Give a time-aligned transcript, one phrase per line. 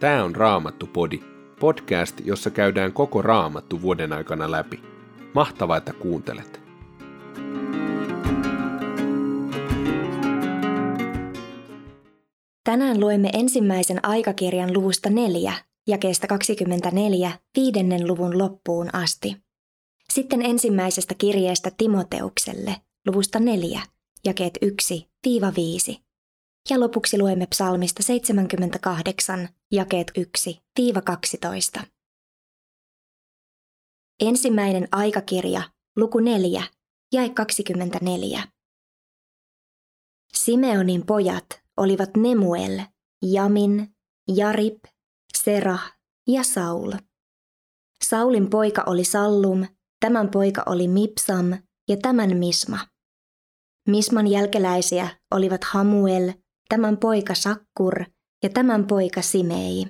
[0.00, 1.20] Tämä on Raamattu-podi,
[1.60, 4.82] podcast, jossa käydään koko Raamattu vuoden aikana läpi.
[5.34, 6.60] Mahtavaa, että kuuntelet.
[12.64, 15.52] Tänään luemme ensimmäisen aikakirjan luvusta neljä,
[15.86, 19.36] jakeesta 24, viidennen luvun loppuun asti.
[20.12, 22.76] Sitten ensimmäisestä kirjeestä Timoteukselle,
[23.06, 23.80] luvusta neljä,
[24.24, 24.58] jakeet
[25.26, 26.05] 1-5.
[26.70, 30.12] Ja lopuksi luemme psalmista 78, jakeet
[31.80, 31.82] 1-12.
[34.20, 35.62] Ensimmäinen aikakirja,
[35.96, 36.62] luku 4,
[37.12, 38.42] jae 24.
[40.32, 42.80] Simeonin pojat olivat Nemuel,
[43.22, 43.96] Jamin,
[44.36, 44.84] Jarib,
[45.42, 45.92] Serah
[46.26, 46.92] ja Saul.
[48.04, 49.66] Saulin poika oli Sallum,
[50.00, 51.46] tämän poika oli Mipsam
[51.88, 52.78] ja tämän Misma.
[53.88, 56.32] Misman jälkeläisiä olivat Hamuel,
[56.68, 58.04] tämän poika Sakkur
[58.42, 59.86] ja tämän poika Simei.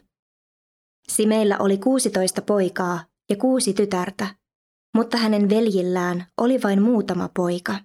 [1.08, 4.34] Simeillä oli 16 poikaa ja kuusi tytärtä,
[4.96, 7.78] mutta hänen veljillään oli vain muutama poika.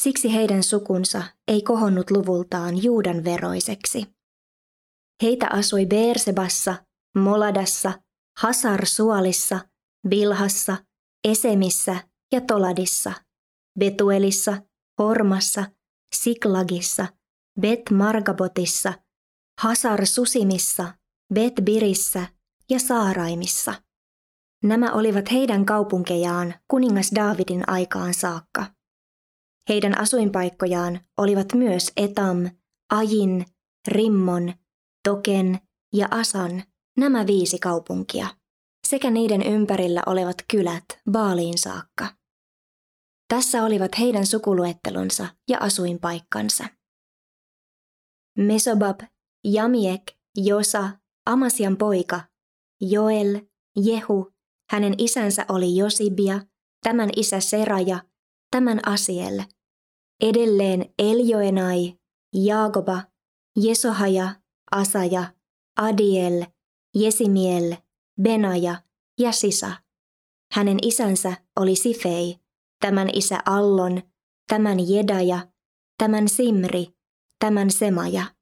[0.00, 4.06] Siksi heidän sukunsa ei kohonnut luvultaan Juudan veroiseksi.
[5.22, 6.74] Heitä asui Beersebassa,
[7.18, 7.92] Moladassa,
[8.40, 9.58] Hasar-Suolissa,
[10.08, 10.76] Bilhassa,
[11.28, 11.96] Esemissä
[12.32, 13.12] ja Toladissa,
[13.78, 14.62] Betuelissa,
[14.98, 15.64] Hormassa,
[16.14, 17.06] Siklagissa–
[17.60, 18.92] Bet Margabotissa,
[19.60, 20.94] Hasar Susimissa,
[21.34, 22.26] Bet Birissä
[22.70, 23.74] ja Saaraimissa.
[24.62, 28.66] Nämä olivat heidän kaupunkejaan kuningas Daavidin aikaan saakka.
[29.68, 32.50] Heidän asuinpaikkojaan olivat myös Etam,
[32.92, 33.46] Ajin,
[33.88, 34.54] Rimmon,
[35.08, 35.58] Token
[35.92, 36.62] ja Asan,
[36.96, 38.26] nämä viisi kaupunkia,
[38.86, 42.14] sekä niiden ympärillä olevat kylät Baaliin saakka.
[43.28, 46.64] Tässä olivat heidän sukuluettelonsa ja asuinpaikkansa.
[48.38, 49.00] Mesobab,
[49.44, 50.02] Jamiek,
[50.36, 50.90] Josa,
[51.26, 52.20] Amasian poika,
[52.80, 53.40] Joel,
[53.76, 54.32] Jehu,
[54.70, 56.40] hänen isänsä oli Josibia,
[56.82, 57.98] tämän isä Seraja,
[58.50, 59.42] tämän Asiel.
[60.20, 61.94] Edelleen Eljoenai,
[62.34, 63.02] Jaagoba,
[63.56, 64.28] Jesohaja,
[64.70, 65.34] Asaja,
[65.76, 66.46] Adiel,
[66.94, 67.76] Jesimiel,
[68.22, 68.82] Benaja
[69.18, 69.72] ja Sisa.
[70.52, 72.38] Hänen isänsä oli Sifei,
[72.80, 74.02] tämän isä Allon,
[74.48, 75.48] tämän Jedaja,
[75.98, 76.86] tämän Simri,
[77.38, 78.33] tämän Semaja.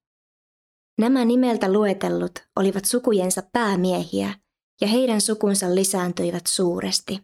[0.99, 4.35] Nämä nimeltä luetellut olivat sukujensa päämiehiä,
[4.81, 7.21] ja heidän sukunsa lisääntyivät suuresti.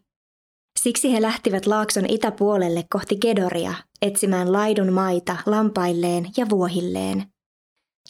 [0.81, 7.33] Siksi he lähtivät laakson itäpuolelle kohti Gedoria etsimään laidun maita lampailleen ja vuohilleen.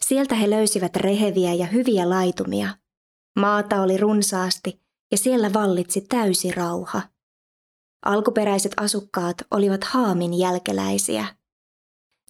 [0.05, 2.69] Sieltä he löysivät reheviä ja hyviä laitumia.
[3.39, 4.81] Maata oli runsaasti
[5.11, 7.01] ja siellä vallitsi täysi rauha.
[8.05, 11.25] Alkuperäiset asukkaat olivat Haamin jälkeläisiä–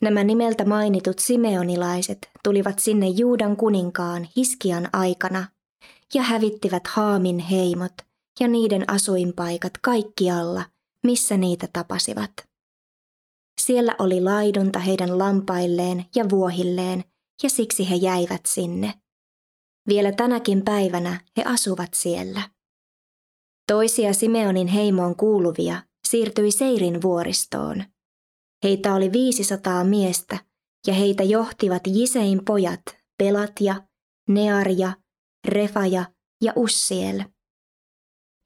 [0.01, 5.47] Nämä nimeltä mainitut simeonilaiset tulivat sinne Juudan kuninkaan Hiskian aikana
[6.13, 7.93] ja hävittivät Haamin heimot
[8.39, 10.63] ja niiden asuinpaikat kaikkialla,
[11.03, 12.31] missä niitä tapasivat.
[13.61, 17.03] Siellä oli laidunta heidän lampailleen ja vuohilleen,
[17.43, 18.93] ja siksi he jäivät sinne.
[19.87, 22.41] Vielä tänäkin päivänä he asuvat siellä.
[23.67, 27.83] Toisia Simeonin heimoon kuuluvia siirtyi Seirin vuoristoon–
[28.63, 30.39] Heitä oli 500 miestä,
[30.87, 32.81] ja heitä johtivat Jisein pojat
[33.17, 33.75] Pelatja,
[34.29, 34.93] Nearja,
[35.47, 36.05] Refaja
[36.41, 37.23] ja Ussiel.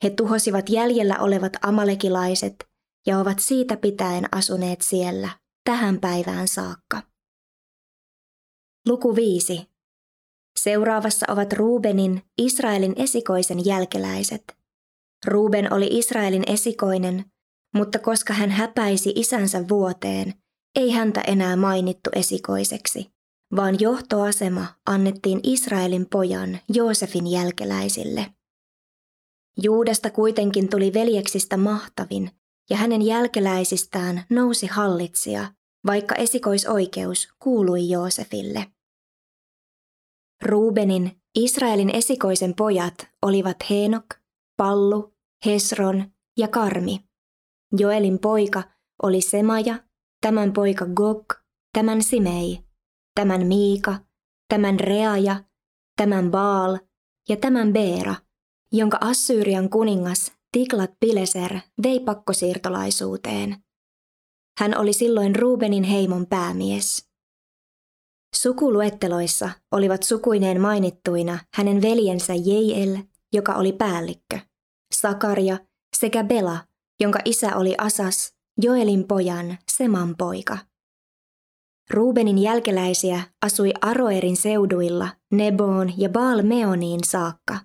[0.03, 2.56] He tuhosivat jäljellä olevat amalekilaiset
[3.06, 5.29] ja ovat siitä pitäen asuneet siellä
[5.63, 7.01] tähän päivään saakka.
[8.88, 9.69] Luku 5.
[10.59, 14.44] Seuraavassa ovat Ruubenin, Israelin esikoisen jälkeläiset.
[15.25, 17.25] Ruuben oli Israelin esikoinen,
[17.73, 20.34] mutta koska hän häpäisi isänsä vuoteen,
[20.75, 23.11] ei häntä enää mainittu esikoiseksi,
[23.56, 28.33] vaan johtoasema annettiin Israelin pojan Joosefin jälkeläisille.
[29.63, 32.31] Juudesta kuitenkin tuli veljeksistä mahtavin,
[32.69, 35.53] ja hänen jälkeläisistään nousi hallitsija,
[35.85, 38.68] vaikka esikoisoikeus kuului Joosefille.
[40.42, 44.06] Ruubenin, Israelin esikoisen pojat olivat Henok,
[44.57, 45.13] Pallu,
[45.45, 47.00] Hesron ja Karmi.
[47.78, 48.64] Joelin poika
[49.04, 49.75] oli Semaja,
[50.22, 51.25] tämän poika Gok,
[51.74, 52.60] tämän Simei,
[53.16, 53.96] tämän Miika,
[54.50, 55.44] tämän Reaja,
[55.98, 56.78] tämän Baal
[57.30, 58.16] ja tämän Beera,
[58.72, 63.64] jonka Assyrian kuningas Tiklat Pileser vei pakkosiirtolaisuuteen.
[64.60, 67.10] Hän oli silloin Rubenin heimon päämies.
[68.36, 72.98] Sukuluetteloissa olivat sukuineen mainittuina hänen veljensä Jeiel,
[73.34, 74.40] joka oli päällikkö,
[74.94, 75.58] Sakaria
[75.98, 76.58] sekä Bela,
[77.00, 80.57] jonka isä oli Asas, Joelin pojan, Seman poika.
[81.90, 87.60] Ruubenin jälkeläisiä asui Aroerin seuduilla Neboon ja Baal-Meoniin saakka.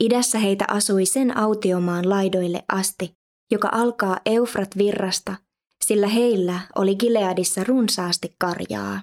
[0.00, 3.16] Idässä heitä asui sen autiomaan laidoille asti,
[3.50, 5.36] joka alkaa Eufrat virrasta,
[5.84, 9.00] sillä heillä oli Gileadissa runsaasti karjaa.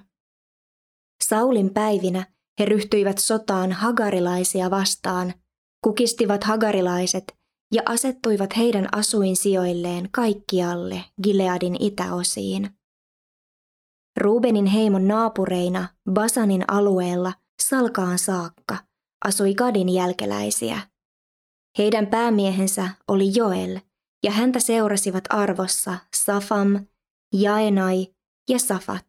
[1.24, 2.26] Saulin päivinä
[2.58, 5.34] he ryhtyivät sotaan hagarilaisia vastaan,
[5.84, 7.41] kukistivat hagarilaiset
[7.72, 12.70] ja asettuivat heidän asuinsijoilleen kaikkialle Gileadin itäosiin.
[14.20, 17.32] Ruubenin heimon naapureina Basanin alueella
[17.62, 18.76] Salkaan saakka
[19.24, 20.80] asui Gadin jälkeläisiä.
[21.78, 23.80] Heidän päämiehensä oli Joel,
[24.24, 26.86] ja häntä seurasivat arvossa Safam,
[27.34, 28.06] Jaenai
[28.48, 29.06] ja Safat.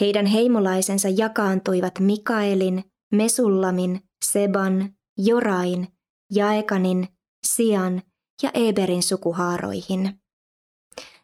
[0.00, 5.88] Heidän heimolaisensa jakaantuivat Mikaelin, Mesullamin, Seban, Jorain,
[6.34, 7.08] Jaekanin,
[7.46, 8.02] Sian
[8.42, 10.22] ja Eberin sukuhaaroihin.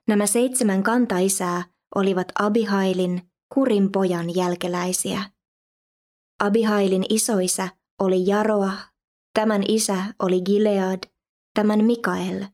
[0.08, 5.30] Nämä seitsemän kantaisää olivat Abihailin, Kurin pojan jälkeläisiä.
[6.40, 7.68] Abihailin isoisä
[7.98, 8.72] oli Jaroa,
[9.34, 11.00] tämän isä oli Gilead,
[11.54, 12.44] tämän Mikael,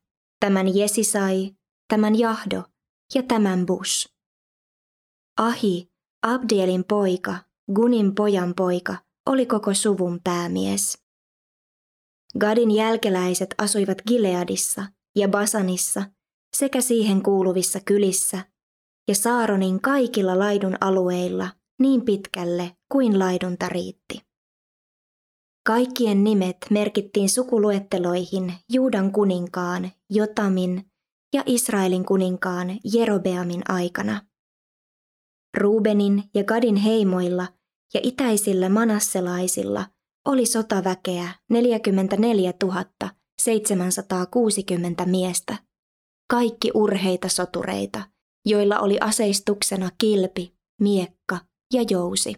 [0.40, 1.55] tämän Jesisai,
[1.88, 2.62] tämän Jahdo
[3.14, 4.14] ja tämän Bus.
[5.38, 5.90] Ahi,
[6.22, 7.37] Abdielin poika,
[7.75, 8.96] Gunin pojan poika,
[9.26, 11.04] oli koko suvun päämies.
[12.38, 14.86] Gadin jälkeläiset asuivat Gileadissa
[15.16, 16.04] ja Basanissa
[16.56, 18.44] sekä siihen kuuluvissa kylissä
[19.08, 21.50] ja Saaronin kaikilla laidun alueilla
[21.81, 24.20] niin pitkälle kuin laidunta riitti.
[25.66, 30.90] Kaikkien nimet merkittiin sukuluetteloihin Juudan kuninkaan Jotamin
[31.34, 34.20] ja Israelin kuninkaan Jerobeamin aikana.
[35.56, 37.48] Ruubenin ja Gadin heimoilla
[37.94, 39.86] ja itäisillä manasselaisilla
[40.25, 42.53] oli sotaväkeä 44
[43.43, 45.56] 760 miestä,
[46.31, 48.03] kaikki urheita sotureita,
[48.47, 51.38] joilla oli aseistuksena kilpi, miekka
[51.73, 52.35] ja jousi.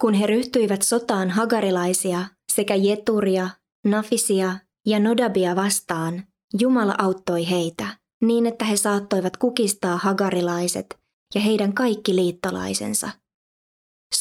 [0.00, 3.50] Kun he ryhtyivät sotaan hagarilaisia sekä Jeturia,
[3.86, 6.26] Nafisia ja Nodabia vastaan,
[6.60, 7.86] Jumala auttoi heitä
[8.22, 11.00] niin, että he saattoivat kukistaa hagarilaiset
[11.34, 13.10] ja heidän kaikki liittolaisensa.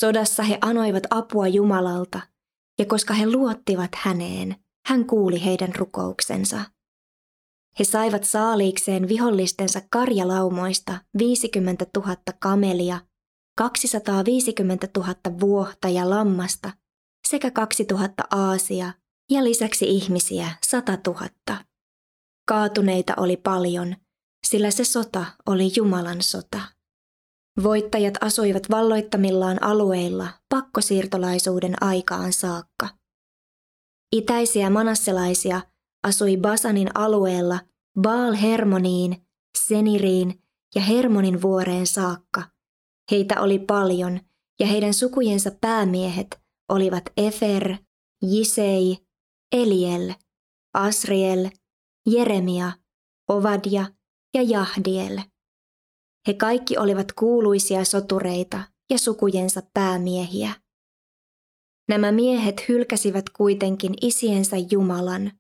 [0.04, 2.20] Sodassa he anoivat apua Jumalalta,
[2.80, 4.56] ja koska he luottivat häneen,
[4.88, 6.62] hän kuuli heidän rukouksensa.
[7.80, 13.02] He saivat saaliikseen vihollistensa karjalaumoista 50 000 kamelia
[13.58, 16.72] 250 000 vuohta ja lammasta
[17.28, 18.94] sekä 2000 aasia
[19.32, 21.30] ja lisäksi ihmisiä 100 000.
[22.48, 23.96] Kaatuneita oli paljon,
[24.48, 26.62] sillä se sota oli Jumalan sota.
[27.64, 32.90] Voittajat asuivat valloittamillaan alueilla pakkosiirtolaisuuden aikaan saakka.
[34.16, 35.62] Itäisiä manasselaisia
[36.04, 37.60] asui Basanin alueella
[38.02, 39.28] Baal Hermoniin,
[39.58, 40.44] Seniriin
[40.76, 42.44] ja Hermonin vuoreen saakka,
[43.12, 44.20] Heitä oli paljon,
[44.60, 47.76] ja heidän sukujensa päämiehet olivat Efer,
[48.22, 48.98] Jisei,
[49.52, 50.14] Eliel,
[50.74, 51.50] Asriel,
[52.06, 52.72] Jeremia,
[53.30, 53.86] Ovadia
[54.34, 55.20] ja Jahdiel.
[56.28, 60.54] He kaikki olivat kuuluisia sotureita ja sukujensa päämiehiä.
[61.90, 65.32] Nämä miehet hylkäsivät kuitenkin isiensä Jumalan,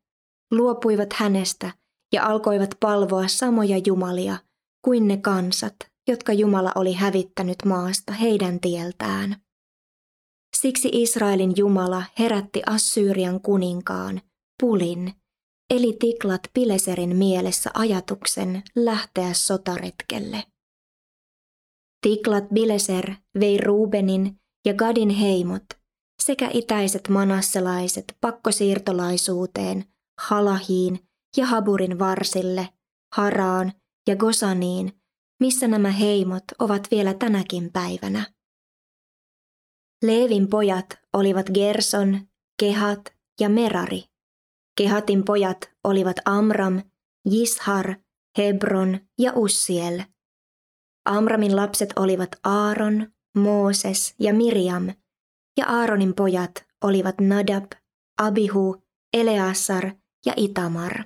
[0.51, 1.71] luopuivat hänestä
[2.13, 4.37] ja alkoivat palvoa samoja jumalia
[4.85, 5.75] kuin ne kansat,
[6.07, 9.35] jotka Jumala oli hävittänyt maasta heidän tieltään.
[10.57, 14.21] Siksi Israelin Jumala herätti Assyrian kuninkaan,
[14.61, 15.13] Pulin,
[15.69, 20.43] eli Tiklat Pileserin mielessä ajatuksen lähteä sotaretkelle.
[22.03, 25.63] Tiklat Bileser vei Ruubenin ja Gadin heimot
[26.21, 29.85] sekä itäiset manasselaiset pakkosiirtolaisuuteen
[30.21, 30.99] Halahiin
[31.37, 32.69] ja Haburin varsille,
[33.15, 33.73] Haraan
[34.07, 35.03] ja Gosaniin
[35.43, 38.33] missä nämä heimot ovat vielä tänäkin päivänä.
[40.03, 42.19] Leevin pojat olivat Gerson,
[42.59, 44.03] Kehat ja Merari.
[44.77, 46.81] Kehatin pojat olivat Amram,
[47.29, 47.95] Jishar,
[48.37, 50.03] Hebron ja Ussiel.
[51.05, 54.87] Amramin lapset olivat Aaron, Mooses ja Miriam,
[55.57, 57.71] ja Aaronin pojat olivat Nadab,
[58.17, 58.83] Abihu,
[59.13, 59.91] Eleasar
[60.25, 61.03] ja Itamar.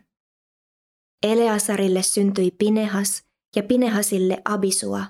[1.23, 3.23] Eleasarille syntyi Pinehas,
[3.55, 5.05] ja Pinehasille Abisua,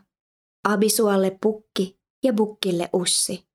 [0.63, 3.47] Abisualle Pukki ja Bukkille Ussi,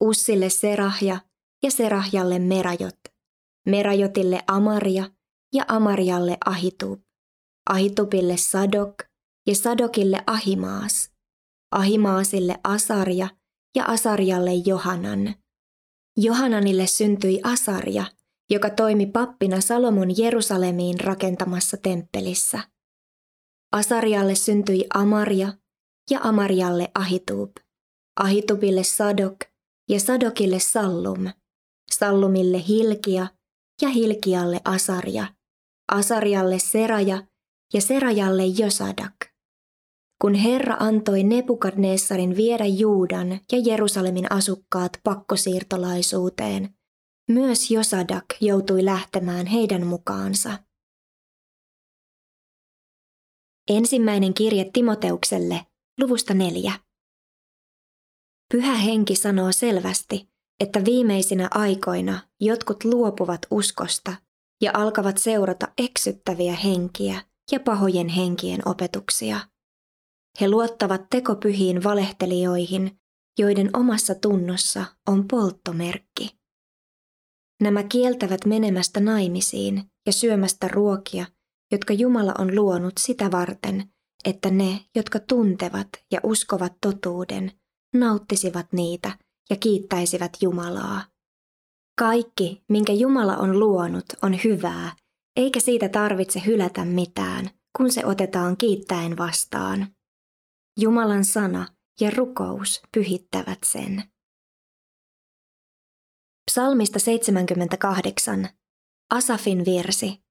[0.00, 1.20] Ussille Serahja
[1.62, 2.98] ja Serahjalle Merajot,
[3.66, 5.04] Merajotille Amaria
[5.52, 7.00] ja Amarialle Ahitub,
[7.70, 9.09] Ahitubille Sadok
[9.46, 11.10] ja Sadokille Ahimaas,
[11.70, 13.28] Ahimaasille Asarja
[13.76, 15.34] ja Asarjalle Johanan.
[16.16, 18.04] Johananille syntyi Asarja,
[18.50, 22.60] joka toimi pappina Salomon Jerusalemiin rakentamassa temppelissä.
[23.72, 25.52] Asarialle syntyi Amaria
[26.10, 27.50] ja Amarjalle Ahitub,
[28.20, 29.36] Ahitubille Sadok
[29.88, 31.28] ja Sadokille Sallum,
[31.92, 33.26] Sallumille Hilkia
[33.82, 35.34] ja Hilkialle Asarja,
[35.92, 37.26] Asarjalle Seraja
[37.74, 39.29] ja Serajalle Josadak.
[40.22, 46.74] Kun Herra antoi Nebukadnessarin viedä Juudan ja Jerusalemin asukkaat pakkosiirtolaisuuteen,
[47.28, 50.58] myös Josadak joutui lähtemään heidän mukaansa.
[53.70, 55.66] Ensimmäinen kirje Timoteukselle,
[56.00, 56.72] luvusta neljä.
[58.52, 60.28] Pyhä henki sanoo selvästi,
[60.60, 64.16] että viimeisinä aikoina jotkut luopuvat uskosta
[64.62, 67.22] ja alkavat seurata eksyttäviä henkiä
[67.52, 69.49] ja pahojen henkien opetuksia.
[70.40, 73.00] He luottavat tekopyhiin valehtelijoihin,
[73.38, 76.40] joiden omassa tunnossa on polttomerkki.
[77.62, 81.26] Nämä kieltävät menemästä naimisiin ja syömästä ruokia,
[81.72, 83.88] jotka Jumala on luonut sitä varten,
[84.24, 87.52] että ne, jotka tuntevat ja uskovat totuuden,
[87.94, 89.18] nauttisivat niitä
[89.50, 91.04] ja kiittäisivät Jumalaa.
[91.98, 94.96] Kaikki, minkä Jumala on luonut, on hyvää,
[95.36, 99.86] eikä siitä tarvitse hylätä mitään, kun se otetaan kiittäen vastaan.
[100.76, 101.66] Jumalan sana
[102.00, 104.02] ja rukous pyhittävät sen.
[106.50, 108.48] Psalmista 78.
[109.10, 110.22] Asafin virsi.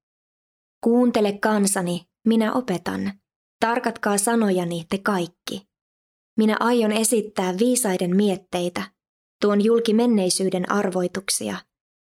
[0.84, 3.14] Kuuntele kansani, minä opetan.
[3.60, 5.70] Tarkatkaa sanojani te kaikki.
[6.38, 8.92] Minä aion esittää viisaiden mietteitä,
[9.42, 11.58] tuon julki menneisyyden arvoituksia,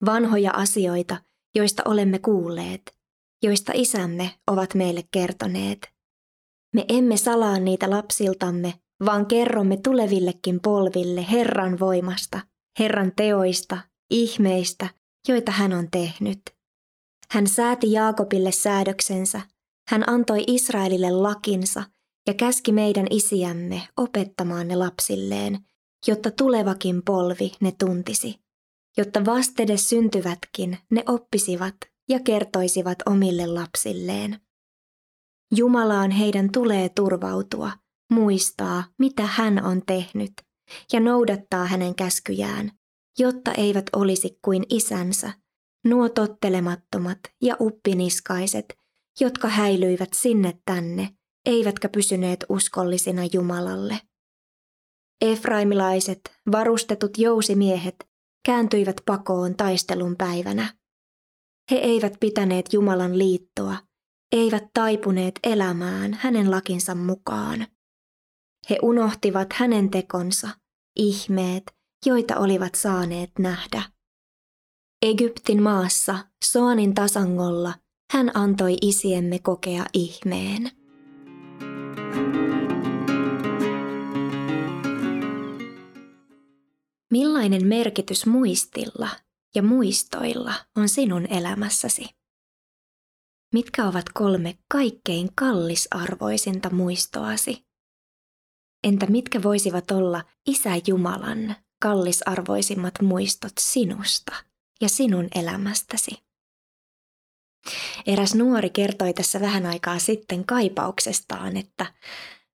[0.06, 1.24] vanhoja asioita,
[1.56, 2.98] joista olemme kuulleet,
[3.44, 5.91] joista isämme ovat meille kertoneet.
[6.74, 8.74] Me emme salaa niitä lapsiltamme,
[9.06, 12.40] vaan kerromme tulevillekin polville Herran voimasta,
[12.80, 13.78] Herran teoista,
[14.10, 14.90] ihmeistä,
[15.28, 16.42] joita hän on tehnyt.
[17.32, 19.42] Hän sääti Jaakobille säädöksensä,
[19.90, 21.84] hän antoi Israelille lakinsa
[22.28, 25.60] ja käski meidän isiämme opettamaan ne lapsilleen,
[26.08, 28.40] jotta tulevakin polvi ne tuntisi,
[28.98, 31.76] jotta vastedes syntyvätkin ne oppisivat
[32.10, 34.40] ja kertoisivat omille lapsilleen.
[35.56, 37.72] Jumalaan heidän tulee turvautua,
[38.12, 40.32] muistaa, mitä hän on tehnyt,
[40.94, 42.72] ja noudattaa hänen käskyjään,
[43.20, 45.34] jotta eivät olisi kuin isänsä,
[45.86, 48.66] nuo tottelemattomat ja uppiniskaiset,
[49.20, 51.10] jotka häilyivät sinne tänne,
[51.46, 54.00] eivätkä pysyneet uskollisina Jumalalle.
[55.22, 57.96] Efraimilaiset, varustetut jousimiehet,
[58.46, 60.74] kääntyivät pakoon taistelun päivänä.
[61.72, 63.78] He eivät pitäneet Jumalan liittoa,
[64.32, 67.68] eivät taipuneet elämään hänen lakinsa mukaan.
[68.70, 70.50] He unohtivat hänen tekonsa,
[70.96, 71.64] ihmeet,
[72.06, 73.84] joita olivat saaneet nähdä.
[75.02, 77.74] Egyptin maassa, Soanin tasangolla,
[78.14, 80.72] hän antoi isiemme kokea ihmeen.
[87.12, 89.10] Millainen merkitys muistilla
[89.56, 92.21] ja muistoilla on sinun elämässäsi?
[93.54, 97.66] Mitkä ovat kolme kaikkein kallisarvoisinta muistoasi?
[98.84, 104.36] Entä mitkä voisivat olla Isä Jumalan kallisarvoisimmat muistot sinusta
[104.82, 106.12] ja sinun elämästäsi?
[108.06, 111.94] Eräs nuori kertoi tässä vähän aikaa sitten kaipauksestaan, että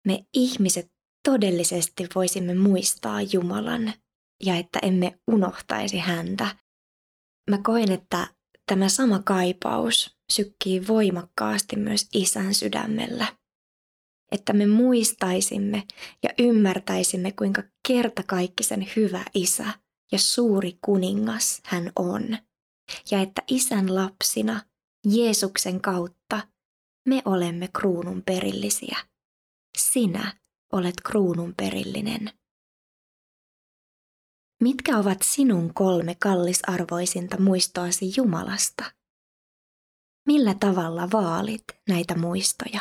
[0.06, 0.92] me ihmiset
[1.24, 3.92] todellisesti voisimme muistaa Jumalan
[4.44, 6.56] ja että emme unohtaisi häntä.
[7.50, 8.26] Mä koen, että
[8.66, 13.26] tämä sama kaipaus sykkii voimakkaasti myös isän sydämellä.
[14.32, 15.82] Että me muistaisimme
[16.22, 19.66] ja ymmärtäisimme, kuinka kertakaikkisen hyvä isä
[20.12, 22.38] ja suuri kuningas hän on.
[23.10, 24.60] Ja että isän lapsina
[25.06, 26.48] Jeesuksen kautta
[27.08, 28.98] me olemme kruunun perillisiä.
[29.78, 30.36] Sinä
[30.72, 32.30] olet kruunun perillinen.
[34.62, 38.84] Mitkä ovat sinun kolme kallisarvoisinta muistoasi Jumalasta?
[40.26, 42.80] Millä tavalla vaalit näitä muistoja?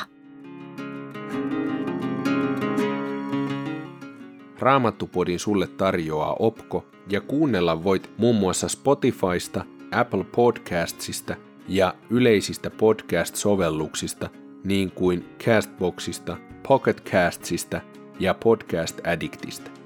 [4.60, 11.36] Raamattupodin sulle tarjoaa Opko ja kuunnella voit muun muassa Spotifysta, Apple Podcastsista
[11.68, 14.30] ja yleisistä podcast-sovelluksista
[14.64, 17.82] niin kuin Castboxista, Pocketcastsista
[18.20, 19.83] ja Podcast Addictista.